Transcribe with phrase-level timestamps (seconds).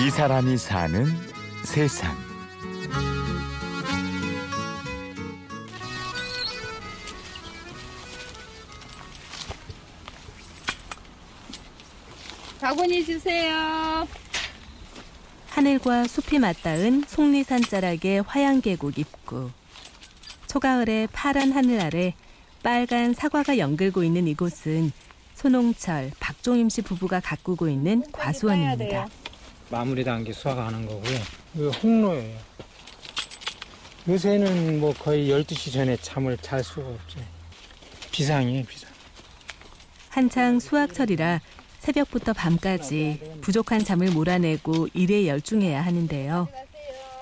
[0.00, 1.06] 이 사람이 사는
[1.64, 2.16] 세상.
[12.60, 14.06] 바구니 주세요.
[15.48, 19.50] 하늘과 숲이 맞닿은 속리산 자락의 화양 계곡 입구.
[20.46, 22.14] 초가을의 파란 하늘 아래
[22.62, 24.92] 빨간 사과가 연글고 있는 이곳은
[25.34, 29.08] 손홍철, 박종임 씨 부부가 가꾸고 있는 과수원입니다.
[29.70, 31.18] 마무리 단계 수확하는 거고요.
[31.54, 32.38] 이거 홍로예요.
[34.08, 37.20] 요새는 뭐 거의 12시 전에 잠을 잘 수가 없죠.
[38.10, 38.90] 비상이에요, 비상.
[40.08, 41.40] 한창 수확철이라
[41.80, 46.48] 새벽부터 밤까지 부족한 잠을 몰아내고 일에 열중해야 하는데요.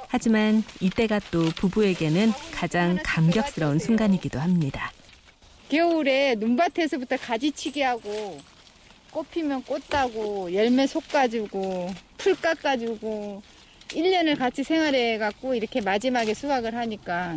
[0.08, 4.92] 하지만 이때가 또 부부에게는 가장 감격스러운 순간이기도 합니다.
[5.68, 8.40] 겨울에 눈밭에서부터 가지치기 하고
[9.10, 13.42] 꽃 피면 꽃 따고 열매 속 가지고 풀 깎아주고
[13.88, 17.36] 1년을 같이 생활해 갖고 이렇게 마지막에 수확을 하니까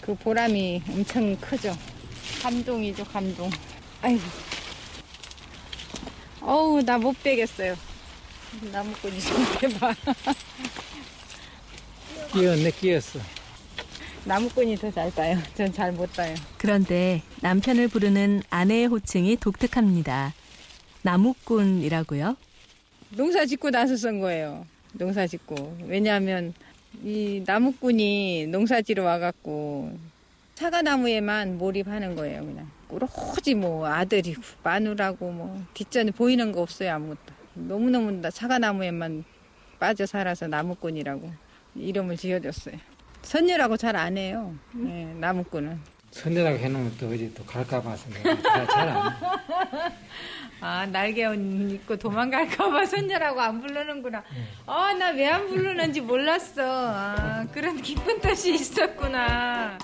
[0.00, 1.76] 그 보람이 엄청 크죠.
[2.42, 3.50] 감동이죠, 감동.
[4.00, 4.22] 아이고.
[6.40, 7.76] 어우, 나 못 빼겠어요.
[8.72, 9.94] 나무꾼이 좀 빼봐.
[12.32, 13.18] 끼었네, 끼었어.
[14.28, 15.38] 나무꾼이 더 잘 따요.
[15.56, 16.34] 전 잘 못 따요.
[16.58, 20.34] 그런데 남편을 부르는 아내의 호칭이 독특합니다.
[21.02, 22.36] 나무꾼이라고요?
[23.16, 24.66] 농사 짓고 나서 쓴 거예요.
[24.92, 25.78] 농사 짓고.
[25.86, 26.52] 왜냐하면
[27.02, 29.96] 이 나무꾼이 농사 지러 와갖고
[30.56, 32.44] 사과나무에만 몰입하는 거예요.
[32.44, 37.32] 그냥 꾸러지 뭐 아들이고 마누라고 뭐 뒷전에 보이는 거 없어요 아무것도.
[37.54, 39.24] 너무너무 다 사과나무에만
[39.78, 41.32] 빠져 살아서 나무꾼이라고
[41.76, 42.76] 이름을 지어줬어요.
[43.22, 44.54] 선녀라고 잘 안 해요.
[44.72, 45.78] 네, 나무꾼은.
[46.10, 49.12] 선대라고 해놓으면 또 어디 또 갈까 봐서 내가 잘안 해.
[50.60, 54.24] 아, 날개 옷 입고 도망갈까봐 선녀라고 안 부르는구나.
[54.66, 56.62] 아, 나 왜 안 부르는지 몰랐어.
[56.64, 59.78] 아, 그런 깊은 뜻이 있었구나.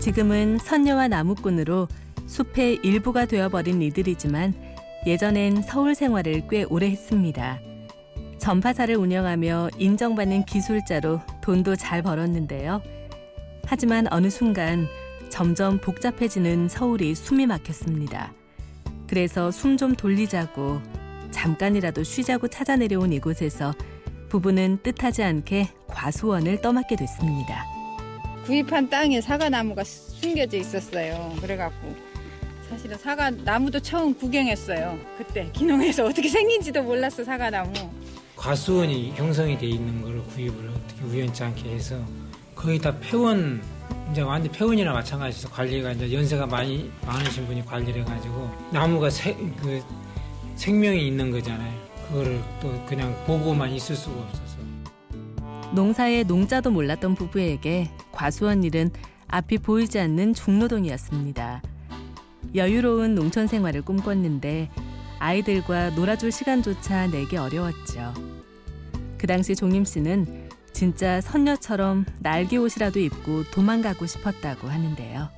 [0.00, 1.88] 지금은 선녀와 나무꾼으로
[2.26, 4.54] 숲의 일부가 되어버린 이들이지만
[5.06, 7.60] 예전엔 서울 생활을 꽤 오래 했습니다.
[8.38, 12.82] 전파사를 운영하며 인정받는 기술자로 돈도 잘 벌었는데요.
[13.64, 14.86] 하지만 어느 순간
[15.28, 18.32] 점점 복잡해지는 서울이 숨이 막혔습니다.
[19.08, 20.80] 그래서 숨 좀 돌리자고
[21.30, 23.72] 잠깐이라도 쉬자고 찾아 내려온 이곳에서
[24.28, 27.64] 부부는 뜻하지 않게 과수원을 떠맡게 됐습니다.
[28.44, 31.34] 구입한 땅에 사과나무가 숨겨져 있었어요.
[31.40, 31.94] 그래갖고
[32.72, 34.98] 사실은 사과 나무도 처음 구경했어요.
[35.18, 37.70] 그때 기농에서 어떻게 생긴지도 몰랐어 사과 나무.
[38.34, 42.02] 과수원이 형성이 돼 있는 걸 구입을 어떻게 우연치 않게 해서
[42.54, 43.62] 거의 다 폐원
[44.10, 49.82] 이제 완전 폐원이나 마찬가지로 관리가 이제 연세가 많이 많으신 분이 관리를 해가지고 나무가 세, 그
[50.56, 51.78] 생명이 있는 거잖아요.
[52.08, 54.56] 그거를 또 그냥 보고만 있을 수가 없어서
[55.74, 58.90] 농사의 농자도 몰랐던 부부에게 과수원 일은
[59.28, 61.62] 앞이 보이지 않는 중노동이었습니다.
[62.54, 64.68] 여유로운 농촌 생활을 꿈꿨는데
[65.18, 68.12] 아이들과 놀아줄 시간조차 내기 어려웠죠.
[69.16, 75.28] 그 당시 종임 씨는 진짜 선녀처럼 날개 옷이라도 입고 도망가고 싶었다고 하는데요.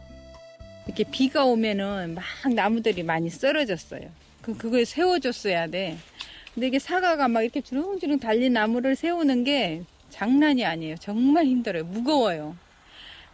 [0.87, 4.09] 이렇게 비가 오면은 막 나무들이 많이 쓰러졌어요.
[4.41, 5.99] 그 그걸 세워줬어야 돼.
[6.53, 10.97] 근데 이게 사과가 막 이렇게 주렁주렁 달린 나무를 세우는 게 장난이 아니에요.
[11.01, 11.85] 정말 힘들어요.
[11.85, 12.57] 무거워요.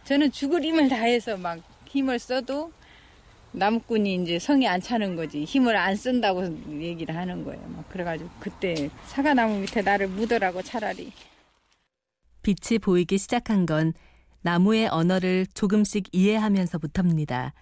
[0.05, 2.71] 저는 죽을 힘을 다해서 막 힘을 써도
[3.53, 5.43] 나무꾼이 이제 성이 안 차는 거지.
[5.43, 6.45] 힘을 안 쓴다고
[6.81, 7.61] 얘기를 하는 거예요.
[7.67, 11.11] 막 그래가지고 그때 사과나무 밑에 나를 묻으라고 차라리.
[12.41, 13.93] 빛이 보이기 시작한 건
[14.41, 17.53] 나무의 언어를 조금씩 이해하면서부터입니다.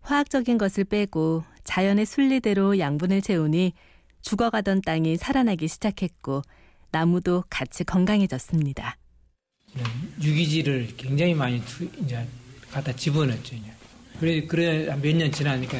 [0.00, 3.74] 화학적인 것을 빼고 자연의 순리대로 양분을 채우니
[4.22, 6.42] 죽어가던 땅이 살아나기 시작했고
[6.90, 8.96] 나무도 같이 건강해졌습니다.
[10.20, 12.26] 유기질을 굉장히 많이 두, 이제
[12.70, 13.56] 갖다 집어넣었죠.
[14.20, 15.78] 그래 그래 몇 년 지나니까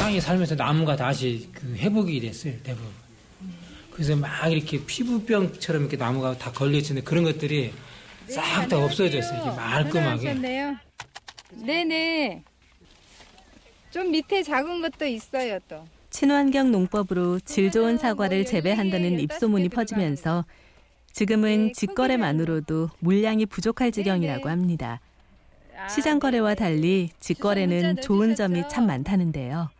[0.00, 2.88] 땅이 살면서 나무가 다시 그 회복이 됐어요 대부분.
[3.92, 7.72] 그래서 막 이렇게 피부병처럼 이렇게 나무가 다 걸려있는데 그런 것들이
[8.28, 9.40] 싹다 없어졌어요.
[9.40, 10.34] 이게 말끔하게.
[11.52, 12.42] 네네.
[13.90, 15.84] 좀 밑에 작은 것도 있어요 또.
[16.10, 20.44] 친환경 농법으로 질 좋은 사과를 재배한다는 입소문이 퍼지면서
[21.12, 25.00] 지금은 직거래만으로도 물량이 부족할 지경이라고 합니다.
[25.88, 29.70] 시장 거래와 달리 직거래는 좋은 점이 참 많다는데요.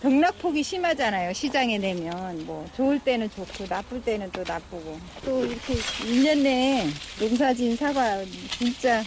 [0.00, 1.32] 등락폭이 심하잖아요.
[1.32, 6.86] 시장에 내면 뭐 좋을 때는 좋고 나쁠 때는 또 나쁘고 또 이렇게 1년 내에
[7.18, 8.24] 농사진 사과
[8.58, 9.02] 진짜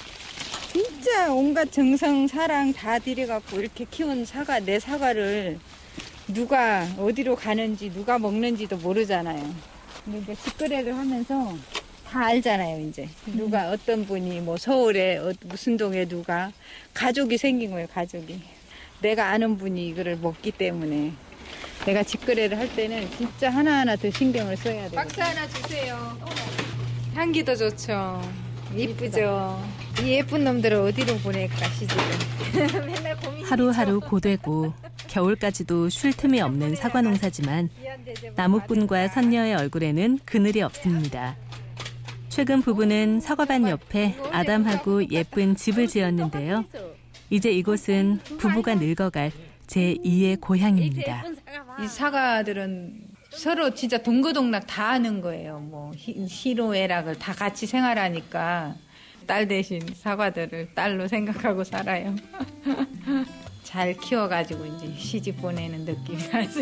[0.72, 5.60] 진짜 온갖 정성, 사랑 다 들여갖고 이렇게 키운 사과, 내 사과를
[6.30, 9.54] 누가 어디로 가는지, 누가 먹는지도 모르잖아요.
[10.06, 11.54] 근데 이제 직거래를 하면서
[12.12, 13.08] 다 알잖아요, 이제.
[13.28, 16.52] 누가 어떤 분이 뭐 서울에 어- 무슨 동에 누가
[16.94, 18.42] 가족이 생긴 거예요, 가족이.
[19.02, 21.14] 내가 아는 분이 이거를 먹기 때문에
[21.86, 24.92] 내가 직거래를 할 때는 진짜 하나하나 더 신경을 써야 돼요.
[24.94, 26.18] 박스 하나 주세요.
[27.16, 28.22] 향기도 좋죠.
[28.76, 29.64] 이쁘죠.
[30.04, 32.04] 이 예쁜 놈들을 어디로 보낼까 시집을.
[32.88, 33.48] 맨날 고민이죠.
[33.50, 34.74] 하루하루 고되고
[35.08, 37.70] 겨울까지도 쉴 틈이 없는 사과 농사지만
[38.36, 41.36] 나무꾼과 선녀의 얼굴에는 그늘이 없습니다.
[42.32, 46.64] 최근 부부는 사과밭 옆에 아담하고 예쁜 집을 지었는데요.
[47.30, 49.32] 이제 이곳은 부부가 늙어갈
[49.68, 51.24] 제2의 고향입니다.
[51.84, 53.02] 이 사과들은
[53.32, 55.60] 서로 진짜 동거동락 다 하는 거예요.
[55.60, 58.76] 뭐 희- 희로애락을 다 같이 생활하니까
[59.28, 62.16] 딸 대신 사과들을 딸로 생각하고 살아요.
[63.64, 66.62] 잘 키워가지고 이제 시집 보내는 느낌이 나죠.